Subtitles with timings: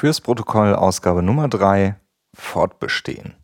[0.00, 1.94] Fürs Protokoll Ausgabe Nummer 3
[2.32, 3.34] Fortbestehen.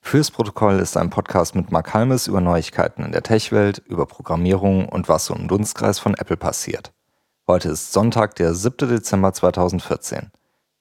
[0.00, 4.88] Fürs Protokoll ist ein Podcast mit Mark Halmes über Neuigkeiten in der Tech-Welt, über Programmierung
[4.88, 6.92] und was so im Dunstkreis von Apple passiert.
[7.48, 8.88] Heute ist Sonntag, der 7.
[8.88, 10.30] Dezember 2014.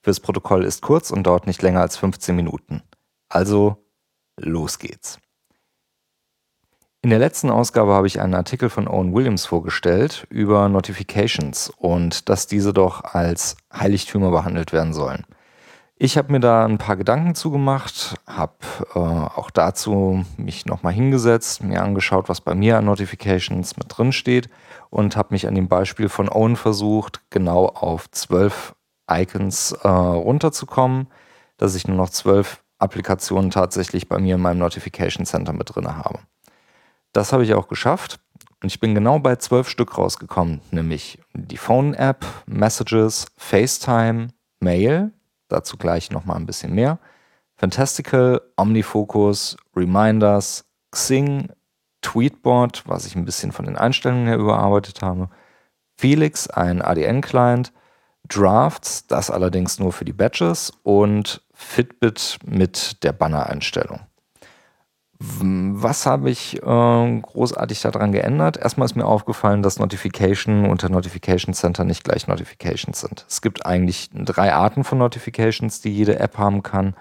[0.04, 2.84] Fürs Protokoll ist kurz und dauert nicht länger als 15 Minuten.
[3.30, 3.84] Also,
[4.38, 5.18] los geht's.
[7.02, 12.28] In der letzten Ausgabe habe ich einen Artikel von Owen Williams vorgestellt über Notifications und
[12.28, 15.26] dass diese doch als Heiligtümer behandelt werden sollen.
[15.96, 18.58] Ich habe mir da ein paar Gedanken zugemacht, habe
[18.96, 24.12] äh, auch dazu mich nochmal hingesetzt, mir angeschaut, was bei mir an Notifications mit drin
[24.12, 24.50] steht
[24.90, 28.76] und habe mich an dem Beispiel von Owen versucht, genau auf zwölf
[29.10, 31.08] Icons äh, runterzukommen,
[31.56, 35.96] dass ich nur noch zwölf Applikationen tatsächlich bei mir in meinem Notification Center mit drin
[35.96, 36.20] habe.
[37.14, 38.20] Das habe ich auch geschafft.
[38.62, 45.14] Und ich bin genau bei zwölf Stück rausgekommen, nämlich die Phone-App, Messages, FaceTime, Mail,
[45.48, 47.00] dazu gleich nochmal ein bisschen mehr,
[47.56, 51.50] Fantastical, OmniFocus, Reminders, Xing,
[52.02, 55.30] Tweetbot, was ich ein bisschen von den Einstellungen her überarbeitet habe,
[55.98, 57.74] Felix, ein ADN-Client,
[58.28, 64.02] Drafts, das allerdings nur für die Badges und Fitbit mit der Banner-Einstellung.
[65.22, 68.56] Was habe ich äh, großartig daran geändert?
[68.56, 73.26] Erstmal ist mir aufgefallen, dass Notification unter Notification Center nicht gleich Notifications sind.
[73.28, 76.96] Es gibt eigentlich drei Arten von Notifications, die jede App haben kann.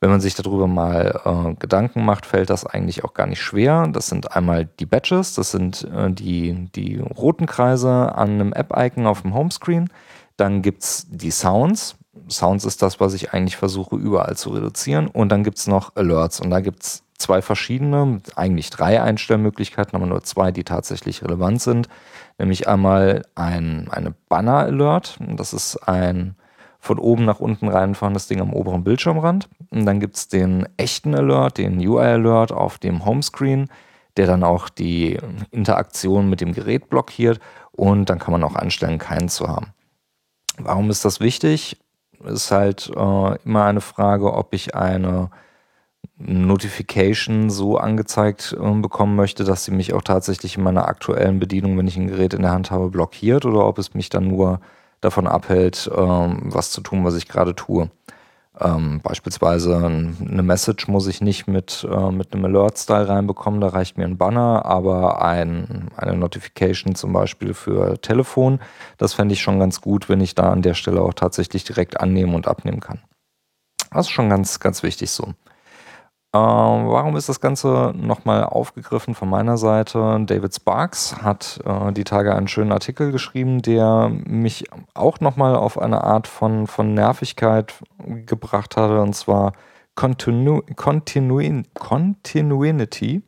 [0.00, 3.88] Wenn man sich darüber mal äh, Gedanken macht, fällt das eigentlich auch gar nicht schwer.
[3.88, 9.08] Das sind einmal die Badges, das sind äh, die, die roten Kreise an einem App-Icon
[9.08, 9.90] auf dem Homescreen.
[10.36, 11.96] Dann gibt es die Sounds.
[12.28, 15.08] Sounds ist das, was ich eigentlich versuche überall zu reduzieren.
[15.08, 16.40] Und dann gibt es noch Alerts.
[16.40, 21.60] Und da gibt es zwei verschiedene, eigentlich drei Einstellmöglichkeiten, aber nur zwei, die tatsächlich relevant
[21.60, 21.88] sind.
[22.38, 25.18] Nämlich einmal ein eine Banner-Alert.
[25.36, 26.36] Das ist ein
[26.78, 29.48] von oben nach unten reinfahrendes Ding am oberen Bildschirmrand.
[29.70, 33.68] Und dann gibt es den echten Alert, den UI-Alert auf dem Homescreen,
[34.16, 35.18] der dann auch die
[35.50, 37.40] Interaktion mit dem Gerät blockiert.
[37.72, 39.72] Und dann kann man auch einstellen, keinen zu haben.
[40.56, 41.78] Warum ist das wichtig?
[42.24, 45.30] Ist halt äh, immer eine Frage, ob ich eine
[46.18, 51.78] Notification so angezeigt äh, bekommen möchte, dass sie mich auch tatsächlich in meiner aktuellen Bedienung,
[51.78, 54.60] wenn ich ein Gerät in der Hand habe, blockiert oder ob es mich dann nur
[55.00, 57.90] davon abhält, ähm, was zu tun, was ich gerade tue.
[58.60, 63.96] Ähm, beispielsweise eine Message muss ich nicht mit, äh, mit einem Alert-Style reinbekommen, da reicht
[63.96, 68.58] mir ein Banner, aber ein, eine Notification zum Beispiel für Telefon,
[68.96, 72.00] das fände ich schon ganz gut, wenn ich da an der Stelle auch tatsächlich direkt
[72.00, 72.98] annehmen und abnehmen kann.
[73.92, 75.34] Das ist schon ganz, ganz wichtig so.
[76.32, 80.20] Äh, warum ist das Ganze nochmal aufgegriffen von meiner Seite?
[80.26, 85.78] David Sparks hat äh, die Tage einen schönen Artikel geschrieben, der mich auch nochmal auf
[85.78, 87.74] eine Art von, von Nervigkeit
[88.26, 89.54] gebracht hatte, und zwar
[89.94, 93.22] Continu Continuin Continuity.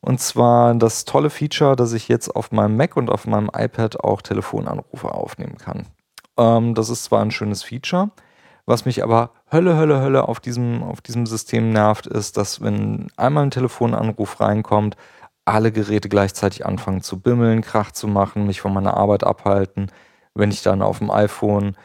[0.00, 4.04] Und zwar das tolle Feature, dass ich jetzt auf meinem Mac und auf meinem iPad
[4.04, 5.86] auch Telefonanrufe aufnehmen kann.
[6.36, 8.10] Ähm, das ist zwar ein schönes Feature,
[8.66, 13.06] was mich aber Hölle, Hölle, Hölle auf diesem, auf diesem System nervt, ist, dass wenn
[13.16, 14.96] einmal ein Telefonanruf reinkommt,
[15.44, 19.86] alle Geräte gleichzeitig anfangen zu bimmeln, Krach zu machen, mich von meiner Arbeit abhalten.
[20.34, 21.76] Wenn ich dann auf dem iPhone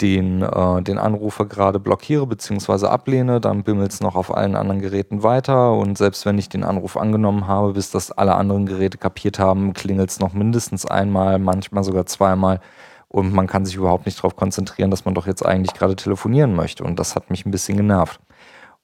[0.00, 2.86] den, äh, den Anrufer gerade blockiere bzw.
[2.86, 6.64] ablehne, dann bimmelt es noch auf allen anderen Geräten weiter und selbst wenn ich den
[6.64, 11.38] Anruf angenommen habe, bis das alle anderen Geräte kapiert haben, klingelt es noch mindestens einmal,
[11.38, 12.60] manchmal sogar zweimal
[13.12, 16.56] und man kann sich überhaupt nicht darauf konzentrieren, dass man doch jetzt eigentlich gerade telefonieren
[16.56, 16.82] möchte.
[16.82, 18.20] Und das hat mich ein bisschen genervt.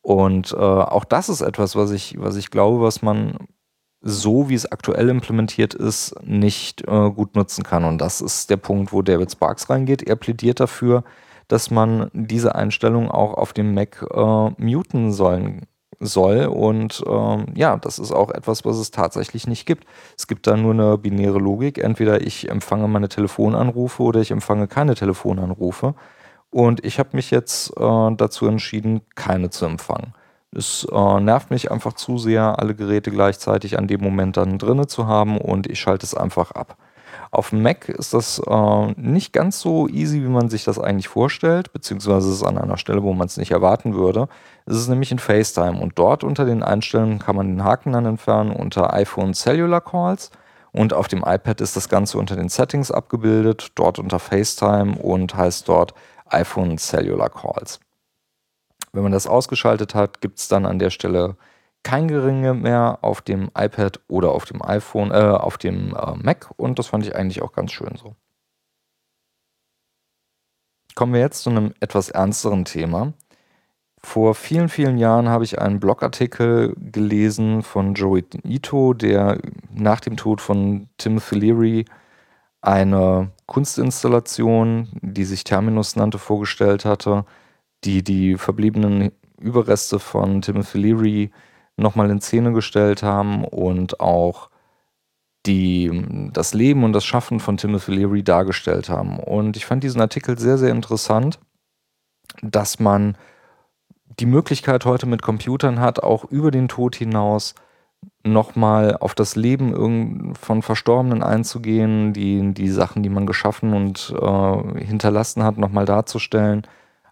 [0.03, 3.39] Und äh, auch das ist etwas, was ich, was ich glaube, was man
[4.01, 7.85] so wie es aktuell implementiert ist, nicht äh, gut nutzen kann.
[7.85, 10.03] Und das ist der Punkt, wo David Sparks reingeht.
[10.03, 11.05] Er plädiert dafür,
[11.49, 15.67] dass man diese Einstellung auch auf dem Mac äh, muten sollen
[16.01, 16.47] soll.
[16.47, 19.87] Und ähm, ja, das ist auch etwas, was es tatsächlich nicht gibt.
[20.17, 21.79] Es gibt da nur eine binäre Logik.
[21.79, 25.95] Entweder ich empfange meine Telefonanrufe oder ich empfange keine Telefonanrufe.
[26.51, 30.15] Und ich habe mich jetzt äh, dazu entschieden, keine zu empfangen.
[30.51, 34.87] Es äh, nervt mich einfach zu sehr, alle Geräte gleichzeitig an dem Moment dann drinne
[34.87, 36.79] zu haben und ich schalte es einfach ab.
[37.31, 41.09] Auf dem Mac ist das äh, nicht ganz so easy, wie man sich das eigentlich
[41.09, 44.29] vorstellt, beziehungsweise ist es an einer Stelle, wo man es nicht erwarten würde.
[44.67, 48.07] Es ist nämlich in FaceTime und dort unter den Einstellungen kann man den Haken dann
[48.07, 50.31] entfernen unter iPhone Cellular Calls
[50.73, 55.35] und auf dem iPad ist das Ganze unter den Settings abgebildet, dort unter FaceTime und
[55.35, 55.95] heißt dort
[56.27, 57.81] iPhone Cellular Calls.
[58.93, 61.37] Wenn man das ausgeschaltet hat, gibt es dann an der Stelle
[61.83, 66.51] kein Geringe mehr auf dem iPad oder auf dem iPhone, äh, auf dem äh, Mac
[66.57, 68.15] und das fand ich eigentlich auch ganz schön so.
[70.95, 73.13] Kommen wir jetzt zu einem etwas ernsteren Thema.
[74.03, 79.39] Vor vielen, vielen Jahren habe ich einen Blogartikel gelesen von Joey Ito, der
[79.73, 81.85] nach dem Tod von Timothy Leary
[82.61, 87.25] eine Kunstinstallation, die sich Terminus nannte, vorgestellt hatte,
[87.85, 91.31] die die verbliebenen Überreste von Timothy Leary
[91.79, 94.51] nochmal in Szene gestellt haben und auch
[95.47, 99.19] die das Leben und das Schaffen von Timothy Leary dargestellt haben.
[99.19, 101.39] Und ich fand diesen Artikel sehr, sehr interessant,
[102.43, 103.17] dass man
[104.19, 107.55] die Möglichkeit heute mit Computern hat, auch über den Tod hinaus
[108.25, 114.85] nochmal auf das Leben von Verstorbenen einzugehen, die, die Sachen, die man geschaffen und äh,
[114.85, 116.67] hinterlassen hat, nochmal darzustellen,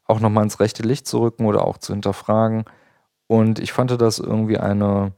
[0.05, 2.65] auch nochmal ins rechte Licht zu rücken oder auch zu hinterfragen.
[3.29, 5.13] Und ich fand das irgendwie eine,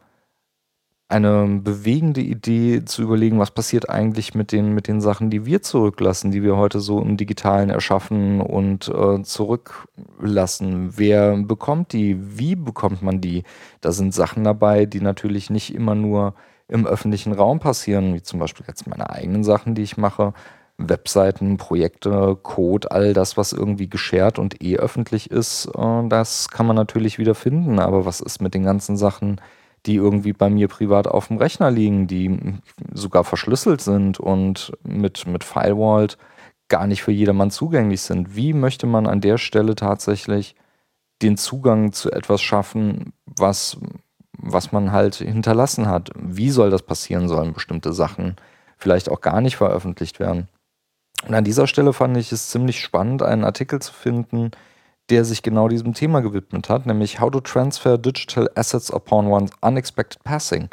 [1.08, 5.62] eine bewegende Idee zu überlegen, was passiert eigentlich mit den, mit den Sachen, die wir
[5.62, 10.96] zurücklassen, die wir heute so im Digitalen erschaffen und äh, zurücklassen.
[10.96, 12.38] Wer bekommt die?
[12.38, 13.44] Wie bekommt man die?
[13.80, 16.34] Da sind Sachen dabei, die natürlich nicht immer nur
[16.68, 20.34] im öffentlichen Raum passieren, wie zum Beispiel jetzt meine eigenen Sachen, die ich mache.
[20.78, 26.66] Webseiten, Projekte, Code, all das, was irgendwie geshared und eh öffentlich ist, äh, das kann
[26.66, 27.80] man natürlich wieder finden.
[27.80, 29.40] Aber was ist mit den ganzen Sachen,
[29.86, 32.58] die irgendwie bei mir privat auf dem Rechner liegen, die
[32.92, 36.08] sogar verschlüsselt sind und mit, mit Firewall
[36.68, 38.36] gar nicht für jedermann zugänglich sind.
[38.36, 40.54] Wie möchte man an der Stelle tatsächlich
[41.22, 43.78] den Zugang zu etwas schaffen, was,
[44.32, 46.10] was man halt hinterlassen hat?
[46.16, 47.28] Wie soll das passieren?
[47.28, 48.36] Sollen bestimmte Sachen
[48.76, 50.48] vielleicht auch gar nicht veröffentlicht werden?
[51.26, 54.50] Und an dieser Stelle fand ich es ziemlich spannend, einen Artikel zu finden,
[55.10, 59.50] der sich genau diesem Thema gewidmet hat, nämlich How to Transfer Digital Assets Upon One's
[59.60, 60.68] Unexpected Passing.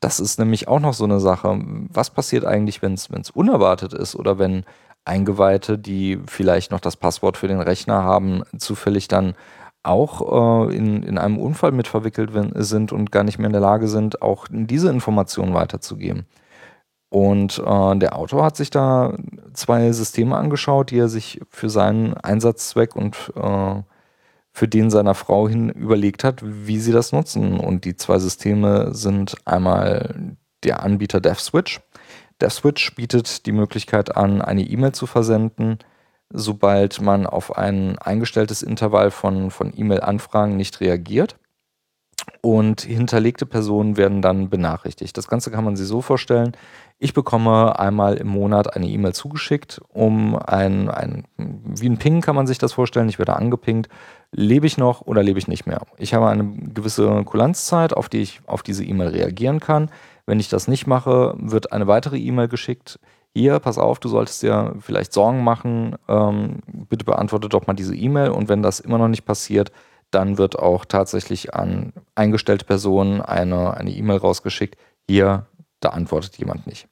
[0.00, 1.58] Das ist nämlich auch noch so eine Sache.
[1.92, 4.64] Was passiert eigentlich, wenn es unerwartet ist oder wenn
[5.04, 9.34] Eingeweihte, die vielleicht noch das Passwort für den Rechner haben, zufällig dann
[9.84, 13.62] auch äh, in, in einem Unfall mit verwickelt sind und gar nicht mehr in der
[13.62, 16.26] Lage sind, auch diese Informationen weiterzugeben.
[17.08, 19.16] Und äh, der Autor hat sich da
[19.52, 23.82] zwei Systeme angeschaut, die er sich für seinen Einsatzzweck und äh,
[24.52, 27.60] für den seiner Frau hin überlegt hat, wie sie das nutzen.
[27.60, 31.80] Und die zwei Systeme sind einmal der Anbieter DevSwitch.
[32.40, 35.78] DevSwitch bietet die Möglichkeit an, eine E-Mail zu versenden,
[36.30, 41.36] sobald man auf ein eingestelltes Intervall von, von E-Mail-Anfragen nicht reagiert
[42.40, 45.16] und hinterlegte Personen werden dann benachrichtigt.
[45.16, 46.52] Das Ganze kann man sich so vorstellen.
[46.98, 52.36] Ich bekomme einmal im Monat eine E-Mail zugeschickt, um ein, ein, wie ein Ping kann
[52.36, 53.08] man sich das vorstellen.
[53.08, 53.88] Ich werde angepingt.
[54.32, 55.82] Lebe ich noch oder lebe ich nicht mehr?
[55.98, 59.90] Ich habe eine gewisse Kulanzzeit, auf die ich auf diese E-Mail reagieren kann.
[60.24, 62.98] Wenn ich das nicht mache, wird eine weitere E-Mail geschickt.
[63.34, 65.96] Hier, pass auf, du solltest dir vielleicht Sorgen machen.
[66.08, 68.30] Ähm, bitte beantworte doch mal diese E-Mail.
[68.30, 69.70] Und wenn das immer noch nicht passiert,
[70.10, 74.76] dann wird auch tatsächlich an eingestellte Personen eine E-Mail rausgeschickt.
[75.08, 75.46] Hier,
[75.80, 76.88] da antwortet jemand nicht.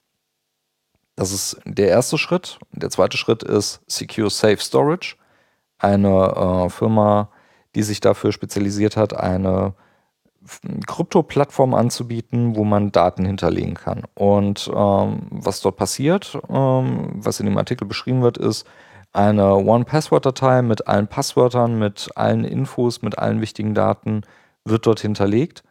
[1.17, 2.59] Das ist der erste Schritt.
[2.73, 5.17] Der zweite Schritt ist Secure Safe Storage,
[5.79, 7.31] eine äh, Firma,
[7.75, 9.75] die sich dafür spezialisiert hat, eine
[10.87, 14.03] Krypto-Plattform anzubieten, wo man Daten hinterlegen kann.
[14.15, 18.67] Und ähm, was dort passiert, ähm, was in dem Artikel beschrieben wird, ist,
[19.15, 24.23] eine One-Password-Datei mit allen Passwörtern, mit allen Infos, mit allen wichtigen Daten
[24.65, 25.63] wird dort hinterlegt.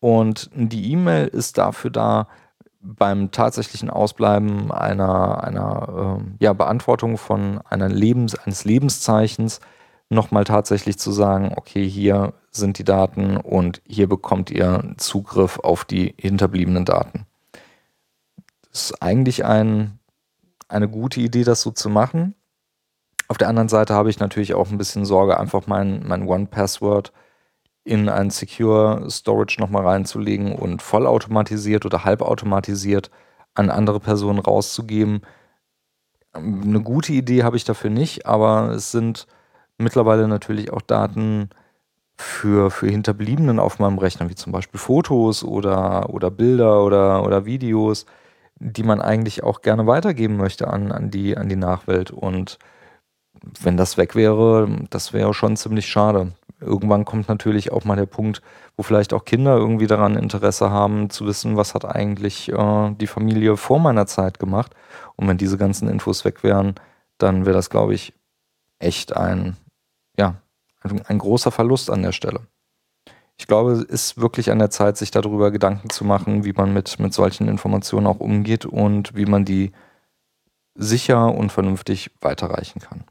[0.00, 2.28] Und die E-Mail ist dafür da,
[2.86, 9.60] beim tatsächlichen Ausbleiben einer, einer äh, ja, Beantwortung von einer Lebens, eines Lebenszeichens
[10.08, 15.84] nochmal tatsächlich zu sagen, okay, hier sind die Daten und hier bekommt ihr Zugriff auf
[15.84, 17.26] die hinterbliebenen Daten.
[18.70, 19.98] Das ist eigentlich ein,
[20.68, 22.34] eine gute Idee, das so zu machen.
[23.28, 27.12] Auf der anderen Seite habe ich natürlich auch ein bisschen Sorge, einfach mein, mein One-Password
[27.84, 33.10] in ein Secure Storage nochmal reinzulegen und vollautomatisiert oder halbautomatisiert
[33.54, 35.22] an andere Personen rauszugeben.
[36.32, 39.26] Eine gute Idee habe ich dafür nicht, aber es sind
[39.78, 41.50] mittlerweile natürlich auch Daten
[42.16, 47.44] für, für Hinterbliebenen auf meinem Rechner, wie zum Beispiel Fotos oder, oder Bilder oder, oder
[47.44, 48.06] Videos,
[48.56, 52.10] die man eigentlich auch gerne weitergeben möchte an, an, die, an die Nachwelt.
[52.10, 52.58] Und
[53.60, 56.32] wenn das weg wäre, das wäre schon ziemlich schade.
[56.60, 58.40] Irgendwann kommt natürlich auch mal der Punkt,
[58.76, 63.06] wo vielleicht auch Kinder irgendwie daran Interesse haben, zu wissen, was hat eigentlich äh, die
[63.06, 64.74] Familie vor meiner Zeit gemacht.
[65.16, 66.74] Und wenn diese ganzen Infos weg wären,
[67.18, 68.14] dann wäre das, glaube ich,
[68.78, 69.56] echt ein,
[70.18, 70.36] ja,
[70.80, 72.40] ein, großer Verlust an der Stelle.
[73.38, 76.72] Ich glaube, es ist wirklich an der Zeit, sich darüber Gedanken zu machen, wie man
[76.72, 79.72] mit, mit solchen Informationen auch umgeht und wie man die
[80.74, 83.04] sicher und vernünftig weiterreichen kann.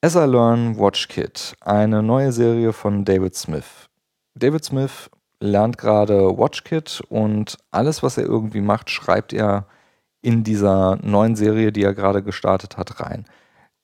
[0.00, 3.88] As I Learn Watch Kit, eine neue Serie von David Smith.
[4.36, 9.66] David Smith lernt gerade WatchKit und alles, was er irgendwie macht, schreibt er
[10.22, 13.24] in dieser neuen Serie, die er gerade gestartet hat, rein.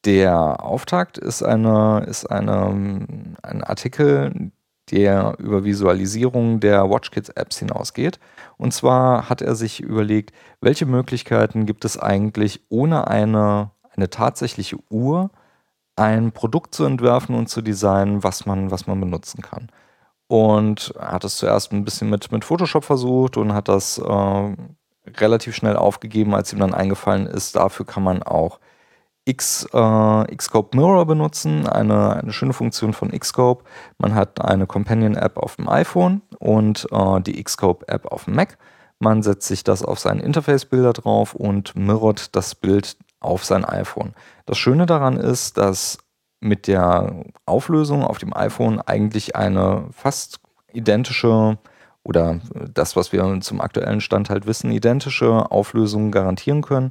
[0.04, 3.06] Der Auftakt ist, eine, ist eine,
[3.42, 4.52] ein Artikel,
[4.92, 8.20] der über Visualisierung der WatchKits-Apps hinausgeht.
[8.56, 10.30] Und zwar hat er sich überlegt,
[10.60, 15.32] welche Möglichkeiten gibt es eigentlich, ohne eine, eine tatsächliche Uhr
[15.96, 19.68] ein Produkt zu entwerfen und zu designen, was man, was man benutzen kann.
[20.26, 24.56] Und hat es zuerst ein bisschen mit, mit Photoshop versucht und hat das äh,
[25.18, 28.58] relativ schnell aufgegeben, als ihm dann eingefallen ist, dafür kann man auch
[29.26, 33.64] X, äh, Xscope Mirror benutzen, eine, eine schöne Funktion von Xscope.
[33.98, 38.58] Man hat eine Companion-App auf dem iPhone und äh, die Xscope-App auf dem Mac.
[38.98, 44.14] Man setzt sich das auf seinen Interface-Bilder drauf und mirrort das Bild auf sein iPhone.
[44.46, 45.98] Das Schöne daran ist, dass
[46.40, 50.40] mit der Auflösung auf dem iPhone eigentlich eine fast
[50.72, 51.58] identische
[52.02, 56.90] oder das, was wir zum aktuellen Stand halt wissen, identische Auflösung garantieren können.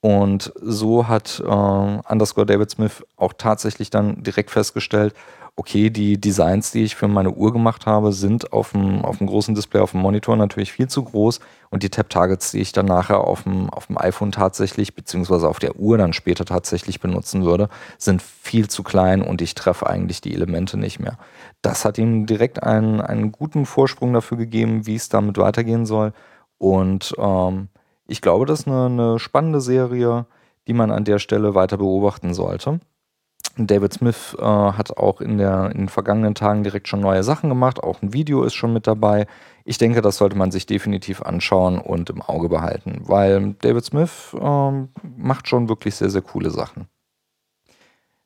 [0.00, 5.14] Und so hat äh, Underscore David Smith auch tatsächlich dann direkt festgestellt,
[5.58, 9.26] okay, die Designs, die ich für meine Uhr gemacht habe, sind auf dem, auf dem
[9.26, 11.40] großen Display auf dem Monitor natürlich viel zu groß
[11.70, 15.58] und die Tap-Targets, die ich dann nachher auf dem, auf dem iPhone tatsächlich, beziehungsweise auf
[15.58, 20.20] der Uhr dann später tatsächlich benutzen würde, sind viel zu klein und ich treffe eigentlich
[20.20, 21.18] die Elemente nicht mehr.
[21.60, 26.12] Das hat ihm direkt einen, einen guten Vorsprung dafür gegeben, wie es damit weitergehen soll
[26.58, 27.68] und ähm,
[28.08, 30.26] ich glaube, das ist eine, eine spannende Serie,
[30.66, 32.80] die man an der Stelle weiter beobachten sollte.
[33.56, 37.48] David Smith äh, hat auch in, der, in den vergangenen Tagen direkt schon neue Sachen
[37.48, 37.82] gemacht.
[37.82, 39.26] Auch ein Video ist schon mit dabei.
[39.64, 44.34] Ich denke, das sollte man sich definitiv anschauen und im Auge behalten, weil David Smith
[44.40, 44.70] äh,
[45.16, 46.86] macht schon wirklich sehr, sehr coole Sachen.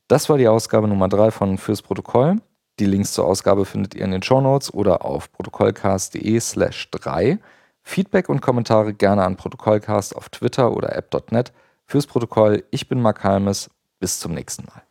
[0.07, 2.37] Das war die Ausgabe Nummer 3 von Fürs Protokoll.
[2.79, 7.39] Die Links zur Ausgabe findet ihr in den Show Notes oder auf protokollcast.de slash 3.
[7.83, 11.51] Feedback und Kommentare gerne an Protokollcast auf Twitter oder app.net.
[11.85, 13.69] Fürs Protokoll, ich bin Mark Halmes.
[13.99, 14.82] Bis zum nächsten Mal.